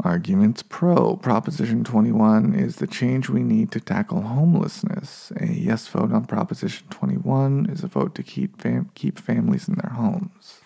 Arguments 0.04 0.64
pro 0.68 1.16
Proposition 1.16 1.84
21 1.84 2.54
is 2.54 2.76
the 2.76 2.88
change 2.88 3.28
we 3.28 3.44
need 3.44 3.70
to 3.70 3.78
tackle 3.78 4.22
homelessness. 4.22 5.30
A 5.36 5.46
yes 5.46 5.86
vote 5.86 6.12
on 6.12 6.24
Proposition 6.24 6.88
21 6.90 7.68
is 7.70 7.84
a 7.84 7.86
vote 7.86 8.14
to 8.16 8.24
keep, 8.24 8.60
fam- 8.60 8.90
keep 8.94 9.16
families 9.18 9.68
in 9.68 9.74
their 9.74 9.92
homes. 9.92 10.60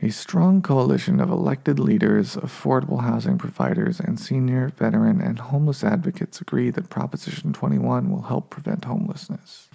A 0.00 0.10
strong 0.10 0.62
coalition 0.62 1.20
of 1.20 1.30
elected 1.30 1.78
leaders, 1.78 2.34
affordable 2.34 3.02
housing 3.02 3.36
providers, 3.36 4.00
and 4.00 4.18
senior, 4.18 4.68
veteran, 4.76 5.20
and 5.20 5.38
homeless 5.38 5.84
advocates 5.84 6.40
agree 6.40 6.70
that 6.70 6.90
Proposition 6.90 7.52
21 7.52 8.10
will 8.10 8.22
help 8.22 8.48
prevent 8.48 8.86
homelessness. 8.86 9.68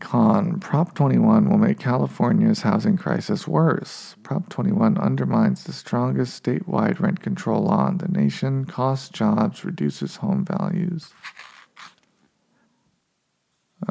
Con 0.00 0.58
Prop 0.58 0.94
21 0.94 1.48
will 1.48 1.58
make 1.58 1.78
California's 1.78 2.62
housing 2.62 2.96
crisis 2.96 3.46
worse. 3.46 4.16
Prop 4.22 4.48
21 4.48 4.98
undermines 4.98 5.64
the 5.64 5.72
strongest 5.72 6.42
statewide 6.42 6.98
rent 6.98 7.20
control 7.20 7.62
law 7.62 7.88
in 7.88 7.98
the 7.98 8.08
nation, 8.08 8.64
costs 8.64 9.10
jobs, 9.10 9.64
reduces 9.64 10.16
home 10.16 10.44
values, 10.44 11.12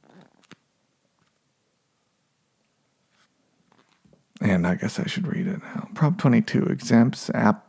And 4.40 4.66
I 4.66 4.74
guess 4.74 4.98
I 4.98 5.06
should 5.06 5.26
read 5.26 5.46
it 5.46 5.62
now. 5.62 5.88
Prop 5.94 6.18
22 6.18 6.64
exempts 6.64 7.30
app 7.34 7.62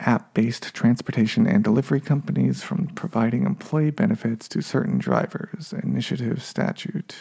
app-based 0.00 0.74
transportation 0.74 1.46
and 1.46 1.62
delivery 1.62 2.00
companies 2.00 2.62
from 2.62 2.88
providing 2.88 3.46
employee 3.46 3.90
benefits 3.90 4.48
to 4.48 4.60
certain 4.60 4.98
drivers. 4.98 5.72
Initiative 5.72 6.42
statute. 6.42 7.14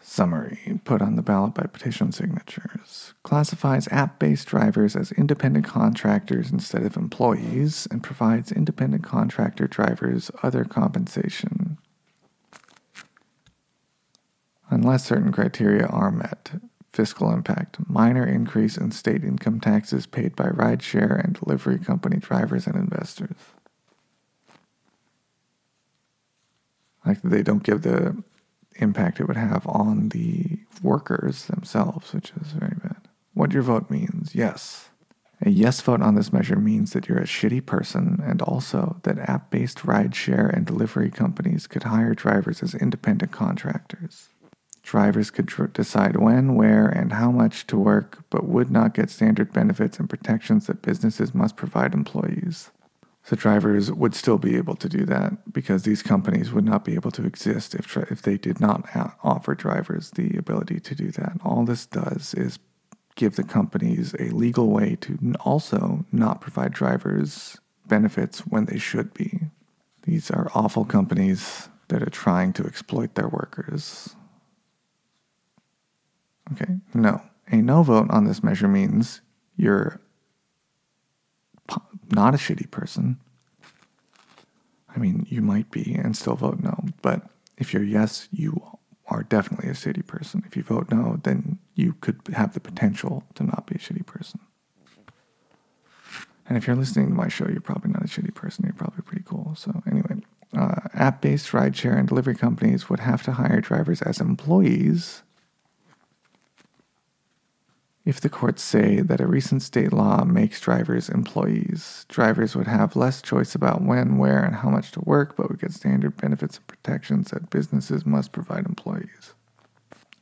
Summary 0.00 0.80
put 0.84 1.02
on 1.02 1.16
the 1.16 1.22
ballot 1.22 1.54
by 1.54 1.64
petition 1.64 2.12
signatures 2.12 3.14
classifies 3.24 3.88
app 3.88 4.20
based 4.20 4.46
drivers 4.46 4.94
as 4.94 5.10
independent 5.12 5.64
contractors 5.64 6.52
instead 6.52 6.84
of 6.84 6.96
employees 6.96 7.88
and 7.90 8.00
provides 8.00 8.52
independent 8.52 9.02
contractor 9.02 9.66
drivers 9.66 10.30
other 10.44 10.64
compensation. 10.64 11.63
Unless 14.84 15.06
certain 15.06 15.32
criteria 15.32 15.86
are 15.86 16.10
met, 16.10 16.50
fiscal 16.92 17.32
impact 17.32 17.78
minor 17.88 18.26
increase 18.26 18.76
in 18.76 18.90
state 18.90 19.24
income 19.24 19.58
taxes 19.58 20.04
paid 20.04 20.36
by 20.36 20.48
rideshare 20.48 21.24
and 21.24 21.32
delivery 21.32 21.78
company 21.78 22.18
drivers 22.18 22.66
and 22.66 22.76
investors. 22.76 23.38
Like 27.06 27.22
they 27.22 27.42
don't 27.42 27.62
give 27.62 27.80
the 27.80 28.22
impact 28.74 29.20
it 29.20 29.24
would 29.26 29.38
have 29.38 29.66
on 29.66 30.10
the 30.10 30.58
workers 30.82 31.46
themselves, 31.46 32.12
which 32.12 32.34
is 32.38 32.48
very 32.48 32.76
bad. 32.82 33.08
What 33.32 33.52
your 33.52 33.62
vote 33.62 33.88
means, 33.88 34.34
yes. 34.34 34.90
A 35.40 35.48
yes 35.48 35.80
vote 35.80 36.02
on 36.02 36.14
this 36.14 36.30
measure 36.30 36.56
means 36.56 36.92
that 36.92 37.08
you're 37.08 37.16
a 37.16 37.22
shitty 37.22 37.64
person, 37.64 38.22
and 38.22 38.42
also 38.42 39.00
that 39.04 39.18
app 39.18 39.50
based 39.50 39.78
rideshare 39.78 40.54
and 40.54 40.66
delivery 40.66 41.10
companies 41.10 41.66
could 41.66 41.84
hire 41.84 42.14
drivers 42.14 42.62
as 42.62 42.74
independent 42.74 43.32
contractors. 43.32 44.28
Drivers 44.84 45.30
could 45.30 45.48
tr- 45.48 45.64
decide 45.64 46.16
when, 46.16 46.56
where, 46.56 46.86
and 46.86 47.12
how 47.12 47.30
much 47.30 47.66
to 47.68 47.78
work, 47.78 48.22
but 48.28 48.46
would 48.46 48.70
not 48.70 48.92
get 48.92 49.08
standard 49.08 49.52
benefits 49.52 49.98
and 49.98 50.08
protections 50.08 50.66
that 50.66 50.82
businesses 50.82 51.34
must 51.34 51.56
provide 51.56 51.94
employees. 51.94 52.70
So 53.22 53.34
drivers 53.34 53.90
would 53.90 54.14
still 54.14 54.36
be 54.36 54.56
able 54.56 54.76
to 54.76 54.88
do 54.88 55.06
that 55.06 55.50
because 55.50 55.82
these 55.84 56.02
companies 56.02 56.52
would 56.52 56.66
not 56.66 56.84
be 56.84 56.94
able 56.94 57.10
to 57.12 57.24
exist 57.24 57.74
if 57.74 57.96
if 57.96 58.20
they 58.20 58.36
did 58.36 58.60
not 58.60 58.90
ha- 58.90 59.16
offer 59.24 59.54
drivers 59.54 60.10
the 60.10 60.36
ability 60.36 60.78
to 60.80 60.94
do 60.94 61.10
that. 61.12 61.32
All 61.42 61.64
this 61.64 61.86
does 61.86 62.34
is 62.34 62.58
give 63.14 63.36
the 63.36 63.44
companies 63.44 64.14
a 64.18 64.24
legal 64.24 64.68
way 64.68 64.96
to 64.96 65.18
also 65.40 66.04
not 66.12 66.42
provide 66.42 66.74
drivers 66.74 67.56
benefits 67.86 68.40
when 68.40 68.66
they 68.66 68.78
should 68.78 69.14
be. 69.14 69.40
These 70.02 70.30
are 70.30 70.50
awful 70.54 70.84
companies 70.84 71.70
that 71.88 72.02
are 72.02 72.10
trying 72.10 72.52
to 72.54 72.66
exploit 72.66 73.14
their 73.14 73.28
workers. 73.28 74.14
Okay, 76.52 76.76
no. 76.92 77.22
A 77.50 77.56
no 77.56 77.82
vote 77.82 78.10
on 78.10 78.24
this 78.24 78.42
measure 78.42 78.68
means 78.68 79.20
you're 79.56 80.00
not 82.10 82.34
a 82.34 82.38
shitty 82.38 82.70
person. 82.70 83.18
I 84.94 84.98
mean, 84.98 85.26
you 85.28 85.42
might 85.42 85.70
be 85.70 85.94
and 85.94 86.16
still 86.16 86.36
vote 86.36 86.60
no, 86.60 86.84
but 87.02 87.22
if 87.56 87.72
you're 87.72 87.82
yes, 87.82 88.28
you 88.30 88.60
are 89.08 89.22
definitely 89.22 89.68
a 89.68 89.74
shitty 89.74 90.06
person. 90.06 90.42
If 90.46 90.56
you 90.56 90.62
vote 90.62 90.90
no, 90.90 91.20
then 91.22 91.58
you 91.74 91.94
could 92.00 92.20
have 92.32 92.54
the 92.54 92.60
potential 92.60 93.24
to 93.34 93.44
not 93.44 93.66
be 93.66 93.74
a 93.74 93.78
shitty 93.78 94.06
person. 94.06 94.40
And 96.46 96.58
if 96.58 96.66
you're 96.66 96.76
listening 96.76 97.08
to 97.08 97.14
my 97.14 97.28
show, 97.28 97.48
you're 97.48 97.60
probably 97.60 97.90
not 97.90 98.04
a 98.04 98.08
shitty 98.08 98.34
person. 98.34 98.64
You're 98.64 98.74
probably 98.74 99.02
pretty 99.02 99.24
cool. 99.26 99.54
So, 99.56 99.82
anyway, 99.90 100.16
uh, 100.56 100.76
app 100.92 101.20
based 101.22 101.48
rideshare 101.48 101.98
and 101.98 102.06
delivery 102.06 102.34
companies 102.34 102.88
would 102.88 103.00
have 103.00 103.22
to 103.24 103.32
hire 103.32 103.60
drivers 103.60 104.02
as 104.02 104.20
employees 104.20 105.22
if 108.04 108.20
the 108.20 108.28
courts 108.28 108.62
say 108.62 109.00
that 109.00 109.20
a 109.20 109.26
recent 109.26 109.62
state 109.62 109.92
law 109.92 110.24
makes 110.24 110.60
drivers 110.60 111.08
employees, 111.08 112.04
drivers 112.08 112.54
would 112.54 112.66
have 112.66 112.96
less 112.96 113.22
choice 113.22 113.54
about 113.54 113.82
when, 113.82 114.18
where, 114.18 114.44
and 114.44 114.56
how 114.56 114.68
much 114.68 114.92
to 114.92 115.00
work, 115.00 115.36
but 115.36 115.48
would 115.48 115.60
get 115.60 115.72
standard 115.72 116.16
benefits 116.18 116.58
and 116.58 116.66
protections 116.66 117.30
that 117.30 117.48
businesses 117.48 118.04
must 118.04 118.32
provide 118.32 118.66
employees. 118.66 119.32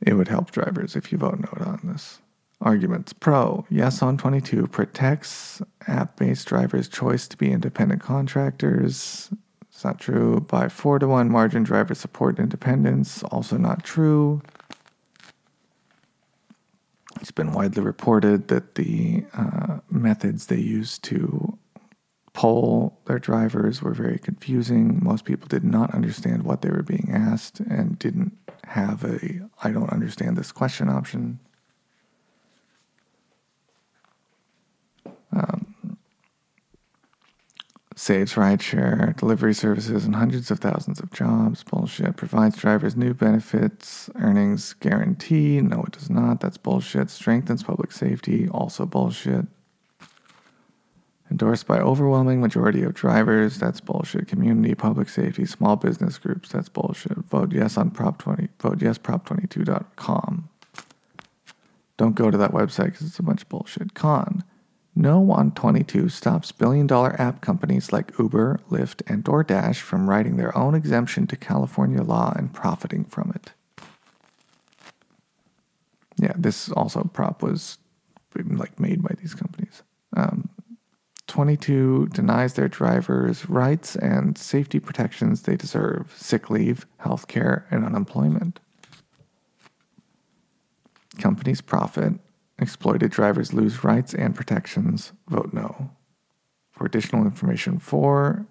It 0.01 0.13
would 0.13 0.29
help 0.29 0.51
drivers 0.51 0.95
if 0.95 1.11
you 1.11 1.17
vote 1.17 1.39
no 1.39 1.65
on 1.65 1.81
this. 1.83 2.19
Arguments 2.61 3.11
Pro 3.11 3.65
Yes 3.69 4.01
on 4.01 4.17
22 4.17 4.67
protects 4.67 5.61
app 5.87 6.15
based 6.15 6.47
drivers' 6.47 6.87
choice 6.87 7.27
to 7.27 7.35
be 7.35 7.51
independent 7.51 8.01
contractors. 8.01 9.29
It's 9.69 9.83
not 9.83 9.99
true. 9.99 10.39
By 10.39 10.69
4 10.69 10.99
to 10.99 11.07
1 11.07 11.29
margin, 11.29 11.63
drivers 11.63 11.97
support 11.97 12.39
independence. 12.39 13.23
Also 13.23 13.57
not 13.57 13.83
true. 13.83 14.41
It's 17.23 17.31
been 17.31 17.53
widely 17.53 17.81
reported 17.81 18.49
that 18.49 18.75
the 18.75 19.23
uh, 19.33 19.77
methods 19.89 20.47
they 20.47 20.59
used 20.59 21.05
to 21.05 21.57
poll 22.33 22.99
their 23.05 23.17
drivers 23.17 23.81
were 23.81 23.93
very 23.93 24.19
confusing. 24.19 24.99
Most 25.01 25.23
people 25.23 25.47
did 25.47 25.63
not 25.63 25.93
understand 25.95 26.43
what 26.43 26.61
they 26.61 26.69
were 26.69 26.83
being 26.83 27.11
asked 27.13 27.61
and 27.61 27.97
didn't 27.97 28.37
have 28.65 29.05
a 29.05 29.39
I 29.63 29.71
don't 29.71 29.93
understand 29.93 30.35
this 30.35 30.51
question 30.51 30.89
option. 30.89 31.39
Um, 35.31 35.62
saves 37.95 38.33
rideshare 38.33 39.15
delivery 39.17 39.53
services 39.53 40.05
and 40.05 40.15
hundreds 40.15 40.49
of 40.51 40.59
thousands 40.59 40.99
of 40.99 41.11
jobs. 41.11 41.63
Bullshit. 41.63 42.15
Provides 42.17 42.57
drivers 42.57 42.95
new 42.95 43.13
benefits, 43.13 44.09
earnings 44.15 44.73
guarantee. 44.73 45.61
No, 45.61 45.83
it 45.83 45.91
does 45.91 46.09
not. 46.09 46.39
That's 46.39 46.57
bullshit. 46.57 47.09
Strengthens 47.09 47.63
public 47.63 47.91
safety. 47.91 48.47
Also 48.49 48.85
bullshit. 48.85 49.45
Endorsed 51.31 51.65
by 51.65 51.79
overwhelming 51.79 52.41
majority 52.41 52.83
of 52.83 52.93
drivers. 52.93 53.57
That's 53.57 53.79
bullshit. 53.79 54.27
Community, 54.27 54.75
public 54.75 55.09
safety, 55.09 55.45
small 55.45 55.75
business 55.75 56.17
groups. 56.17 56.49
That's 56.49 56.69
bullshit. 56.69 57.17
Vote 57.17 57.51
yes 57.51 57.77
on 57.77 57.91
Prop 57.91 58.17
20. 58.19 58.49
Vote 58.59 58.81
yes 58.81 58.97
prop22.com. 58.97 60.49
Don't 61.97 62.15
go 62.15 62.31
to 62.31 62.37
that 62.37 62.51
website 62.51 62.85
because 62.85 63.07
it's 63.07 63.19
a 63.19 63.23
bunch 63.23 63.43
of 63.43 63.49
bullshit. 63.49 63.93
Con. 63.93 64.43
No 64.95 65.31
on 65.31 65.51
22 65.51 66.09
stops 66.09 66.51
billion 66.51 66.85
dollar 66.85 67.19
app 67.19 67.41
companies 67.41 67.91
like 67.91 68.17
Uber, 68.19 68.59
Lyft, 68.69 69.01
and 69.07 69.23
DoorDash 69.23 69.77
from 69.77 70.09
writing 70.09 70.37
their 70.37 70.55
own 70.55 70.75
exemption 70.75 71.25
to 71.27 71.35
California 71.35 72.03
law 72.03 72.33
and 72.35 72.53
profiting 72.53 73.03
from 73.05 73.31
it. 73.33 73.51
Yeah, 76.17 76.33
this 76.35 76.71
also 76.71 77.03
prop 77.05 77.41
was 77.41 77.79
like 78.35 78.79
made 78.79 79.01
by 79.01 79.15
these 79.19 79.33
companies. 79.33 79.81
Um, 80.15 80.49
22 81.27 82.09
denies 82.09 82.53
their 82.53 82.67
drivers 82.67 83.49
rights 83.49 83.95
and 83.95 84.37
safety 84.37 84.79
protections 84.79 85.41
they 85.41 85.55
deserve 85.55 86.13
sick 86.15 86.51
leave, 86.51 86.85
health 86.97 87.27
care, 87.27 87.65
and 87.71 87.83
unemployment. 87.83 88.59
Companies 91.17 91.61
profit 91.61 92.13
Exploited 92.59 93.11
drivers 93.11 93.53
lose 93.53 93.83
rights 93.83 94.13
and 94.13 94.35
protections. 94.35 95.11
Vote 95.27 95.53
no. 95.53 95.91
For 96.71 96.85
additional 96.85 97.25
information, 97.25 97.79
for 97.79 98.45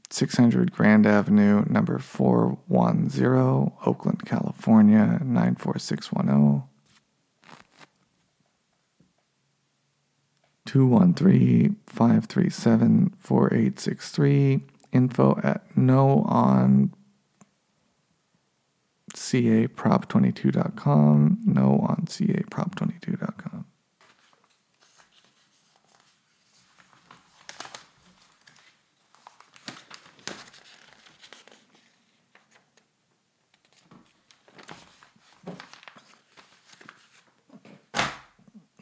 600 0.10 0.74
Grand 0.74 1.06
Avenue, 1.06 1.64
number 1.70 1.98
410, 1.98 3.72
Oakland, 3.86 4.26
California, 4.26 5.20
94610. 5.24 6.64
213 10.72 11.76
537 11.86 13.14
4863 13.20 14.62
info 14.94 15.38
at 15.44 15.66
no 15.76 16.24
on 16.30 16.94
caprop22.com, 19.14 21.40
no 21.46 21.86
on 21.90 22.06
caprop22.com. 22.06 23.66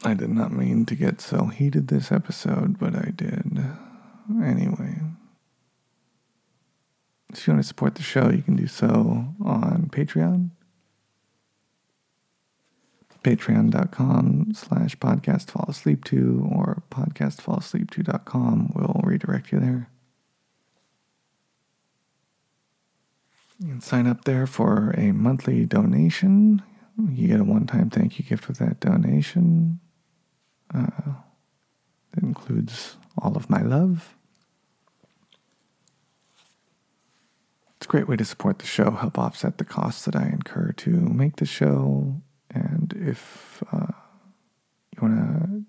I 0.02 0.14
did 0.14 0.29
not 0.40 0.52
mean 0.52 0.86
to 0.86 0.94
get 0.94 1.20
so 1.20 1.46
heated 1.46 1.88
this 1.88 2.10
episode, 2.10 2.78
but 2.78 2.94
I 2.94 3.10
did. 3.14 3.62
Anyway. 4.42 5.00
If 7.32 7.46
you 7.46 7.52
want 7.52 7.62
to 7.62 7.68
support 7.68 7.94
the 7.94 8.02
show, 8.02 8.30
you 8.30 8.42
can 8.42 8.56
do 8.56 8.66
so 8.66 9.34
on 9.44 9.90
Patreon. 9.92 10.50
Patreon.com 13.22 14.52
slash 14.54 14.96
podcast 14.96 15.50
fall 15.50 15.66
asleep 15.68 16.04
to 16.04 16.48
or 16.50 16.82
podcast 16.90 17.42
fall 17.42 17.58
podcastfallasleep2.com 17.58 18.72
will 18.74 19.02
redirect 19.04 19.52
you 19.52 19.60
there. 19.60 19.90
You 23.58 23.68
can 23.68 23.80
sign 23.82 24.06
up 24.06 24.24
there 24.24 24.46
for 24.46 24.94
a 24.96 25.12
monthly 25.12 25.66
donation. 25.66 26.62
You 27.10 27.28
get 27.28 27.40
a 27.40 27.44
one 27.44 27.66
time 27.66 27.90
thank 27.90 28.18
you 28.18 28.24
gift 28.24 28.48
with 28.48 28.56
that 28.56 28.80
donation. 28.80 29.80
Uh, 30.74 31.12
that 32.12 32.22
includes 32.22 32.96
all 33.18 33.36
of 33.36 33.50
my 33.50 33.62
love. 33.62 34.14
It's 37.76 37.86
a 37.86 37.88
great 37.88 38.08
way 38.08 38.16
to 38.16 38.24
support 38.24 38.58
the 38.58 38.66
show, 38.66 38.90
help 38.90 39.18
offset 39.18 39.58
the 39.58 39.64
costs 39.64 40.04
that 40.04 40.14
I 40.14 40.26
incur 40.28 40.72
to 40.78 40.90
make 40.90 41.36
the 41.36 41.46
show. 41.46 42.20
And 42.50 42.92
if 42.96 43.62
uh, 43.72 43.86
you 44.92 45.02
want 45.02 45.16
to 45.16 45.64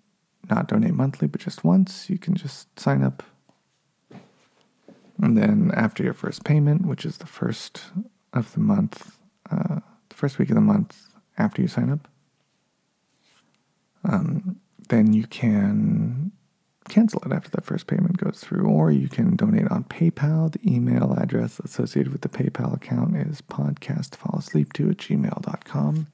not 0.54 0.68
donate 0.68 0.94
monthly, 0.94 1.28
but 1.28 1.42
just 1.42 1.64
once, 1.64 2.10
you 2.10 2.18
can 2.18 2.36
just 2.36 2.78
sign 2.80 3.04
up. 3.04 3.24
And 5.22 5.38
then 5.38 5.72
after 5.76 6.04
your 6.04 6.14
first 6.14 6.44
payment, 6.44 6.86
which 6.86 7.06
is 7.06 7.18
the 7.18 7.28
first 7.28 7.84
of 8.34 8.52
the 8.54 8.60
month, 8.60 9.18
uh, 9.52 9.80
the 10.10 10.16
first 10.16 10.40
week 10.40 10.50
of 10.50 10.56
the 10.56 10.62
month 10.62 11.08
after 11.38 11.62
you 11.62 11.68
sign 11.68 11.92
up, 11.92 12.08
um, 14.04 14.60
then 14.92 15.14
you 15.14 15.26
can 15.26 16.32
cancel 16.90 17.22
it 17.26 17.32
after 17.32 17.50
that 17.52 17.66
first 17.66 17.88
payment 17.88 18.18
goes 18.18 18.40
through, 18.40 18.68
or 18.68 18.92
you 18.92 19.08
can 19.08 19.38
donate 19.38 19.72
on 19.72 19.86
PayPal. 19.86 20.52
The 20.52 20.60
email 20.70 21.14
address 21.18 21.60
associated 21.60 22.12
with 22.12 22.22
the 22.22 22.30
PayPal 22.30 22.76
account 22.76 23.16
is 23.16 23.42
podcastfallasleep2 23.42 24.92
at 24.92 24.98
gmail.com. 24.98 26.08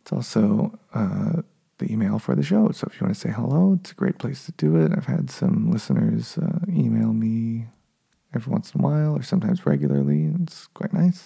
It's 0.00 0.12
also 0.12 0.78
uh, 0.94 1.42
the 1.78 1.92
email 1.92 2.20
for 2.20 2.36
the 2.36 2.44
show. 2.44 2.70
So 2.70 2.86
if 2.88 3.00
you 3.00 3.06
want 3.06 3.16
to 3.16 3.20
say 3.20 3.30
hello, 3.30 3.76
it's 3.80 3.90
a 3.90 3.94
great 3.94 4.18
place 4.18 4.46
to 4.46 4.52
do 4.52 4.76
it. 4.76 4.92
I've 4.96 5.06
had 5.06 5.28
some 5.30 5.72
listeners 5.72 6.38
uh, 6.38 6.60
email 6.68 7.12
me 7.12 7.66
every 8.32 8.52
once 8.52 8.72
in 8.72 8.80
a 8.80 8.84
while 8.84 9.16
or 9.16 9.22
sometimes 9.22 9.66
regularly. 9.66 10.30
It's 10.42 10.68
quite 10.68 10.92
nice 10.92 11.24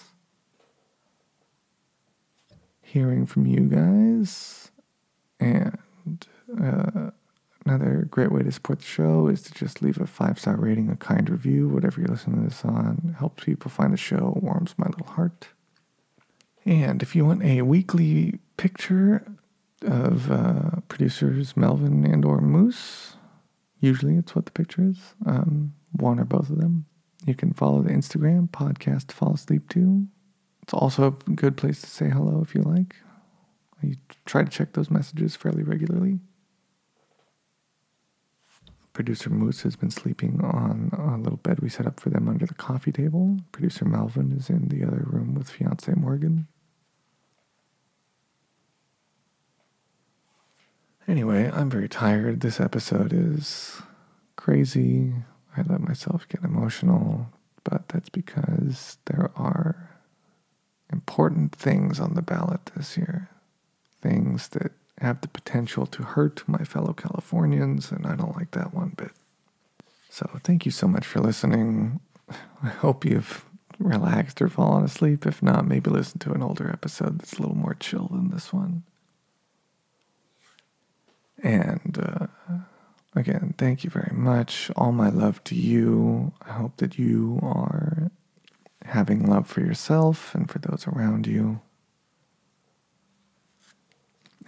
hearing 2.81 3.25
from 3.25 3.45
you 3.45 3.61
guys. 3.69 4.71
And 5.41 6.27
uh, 6.63 7.11
another 7.65 8.07
great 8.09 8.31
way 8.31 8.43
to 8.43 8.51
support 8.51 8.79
the 8.79 8.85
show 8.85 9.27
is 9.27 9.41
to 9.43 9.53
just 9.53 9.81
leave 9.81 9.99
a 9.99 10.07
five 10.07 10.39
star 10.39 10.55
rating, 10.55 10.89
a 10.89 10.95
kind 10.95 11.29
review, 11.29 11.67
whatever 11.67 11.99
you're 11.99 12.09
listening 12.09 12.43
to 12.43 12.49
this 12.49 12.63
on. 12.63 13.15
Helps 13.17 13.43
people 13.43 13.71
find 13.71 13.91
the 13.91 13.97
show, 13.97 14.37
warms 14.41 14.75
my 14.77 14.87
little 14.87 15.07
heart. 15.07 15.47
And 16.65 17.01
if 17.01 17.15
you 17.15 17.25
want 17.25 17.43
a 17.43 17.63
weekly 17.63 18.39
picture 18.57 19.25
of 19.81 20.29
uh, 20.31 20.79
producers 20.87 21.57
Melvin 21.57 22.05
and 22.05 22.23
or 22.23 22.39
Moose, 22.39 23.15
usually 23.79 24.15
it's 24.15 24.35
what 24.35 24.45
the 24.45 24.51
picture 24.51 24.83
is, 24.83 25.15
um, 25.25 25.73
one 25.93 26.19
or 26.19 26.25
both 26.25 26.51
of 26.51 26.59
them, 26.59 26.85
you 27.25 27.33
can 27.33 27.51
follow 27.51 27.81
the 27.81 27.89
Instagram 27.89 28.49
podcast 28.49 29.11
Fall 29.11 29.33
Asleep 29.33 29.67
too. 29.69 30.05
It's 30.61 30.73
also 30.73 31.07
a 31.07 31.31
good 31.31 31.57
place 31.57 31.81
to 31.81 31.89
say 31.89 32.09
hello 32.09 32.41
if 32.41 32.53
you 32.53 32.61
like. 32.61 32.95
I 33.83 33.93
try 34.25 34.43
to 34.43 34.49
check 34.49 34.73
those 34.73 34.91
messages 34.91 35.35
fairly 35.35 35.63
regularly. 35.63 36.19
Producer 38.93 39.29
Moose 39.29 39.61
has 39.61 39.75
been 39.75 39.89
sleeping 39.89 40.41
on 40.43 40.91
a 40.93 41.17
little 41.17 41.37
bed 41.37 41.59
we 41.59 41.69
set 41.69 41.87
up 41.87 41.99
for 41.99 42.09
them 42.09 42.27
under 42.27 42.45
the 42.45 42.53
coffee 42.53 42.91
table. 42.91 43.37
Producer 43.51 43.85
Melvin 43.85 44.33
is 44.33 44.49
in 44.49 44.67
the 44.67 44.83
other 44.83 45.03
room 45.07 45.33
with 45.33 45.49
fiance 45.49 45.91
Morgan. 45.93 46.47
Anyway, 51.07 51.49
I'm 51.51 51.69
very 51.69 51.89
tired. 51.89 52.41
This 52.41 52.59
episode 52.59 53.11
is 53.13 53.81
crazy. 54.35 55.13
I 55.57 55.61
let 55.63 55.81
myself 55.81 56.27
get 56.27 56.43
emotional, 56.43 57.27
but 57.63 57.89
that's 57.89 58.09
because 58.09 58.97
there 59.05 59.31
are 59.35 59.89
important 60.91 61.55
things 61.55 61.99
on 61.99 62.13
the 62.13 62.21
ballot 62.21 62.71
this 62.75 62.97
year. 62.97 63.29
Things 64.01 64.49
that 64.49 64.71
have 64.99 65.21
the 65.21 65.27
potential 65.27 65.85
to 65.87 66.03
hurt 66.03 66.43
my 66.47 66.63
fellow 66.63 66.93
Californians, 66.93 67.91
and 67.91 68.05
I 68.05 68.15
don't 68.15 68.35
like 68.35 68.51
that 68.51 68.73
one 68.73 68.93
bit. 68.95 69.11
So, 70.09 70.29
thank 70.43 70.65
you 70.65 70.71
so 70.71 70.87
much 70.87 71.05
for 71.05 71.19
listening. 71.19 71.99
I 72.63 72.69
hope 72.69 73.05
you've 73.05 73.45
relaxed 73.79 74.41
or 74.41 74.49
fallen 74.49 74.83
asleep. 74.83 75.25
If 75.25 75.41
not, 75.41 75.67
maybe 75.67 75.89
listen 75.89 76.19
to 76.19 76.33
an 76.33 76.43
older 76.43 76.69
episode 76.69 77.19
that's 77.19 77.33
a 77.33 77.41
little 77.41 77.57
more 77.57 77.75
chill 77.75 78.07
than 78.07 78.29
this 78.29 78.53
one. 78.53 78.83
And 81.43 81.97
uh, 81.99 82.27
again, 83.15 83.55
thank 83.57 83.83
you 83.83 83.89
very 83.89 84.15
much. 84.15 84.69
All 84.75 84.91
my 84.91 85.09
love 85.09 85.43
to 85.45 85.55
you. 85.55 86.33
I 86.45 86.51
hope 86.51 86.77
that 86.77 86.99
you 86.99 87.39
are 87.41 88.11
having 88.85 89.25
love 89.25 89.47
for 89.47 89.61
yourself 89.61 90.35
and 90.35 90.49
for 90.49 90.59
those 90.59 90.85
around 90.87 91.27
you. 91.27 91.61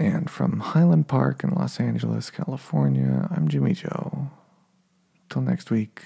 And 0.04 0.30
from 0.30 0.60
Highland 0.60 1.08
Park 1.08 1.46
in 1.46 1.52
Los 1.52 1.80
Angeles, 1.80 2.30
California, 2.30 3.26
I'm 3.32 3.48
Jimmy 3.48 3.72
Joe. 3.74 4.30
Till 5.30 5.42
next 5.42 5.72
week, 5.72 6.02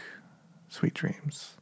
sweet 0.70 0.94
dreams. 0.94 1.58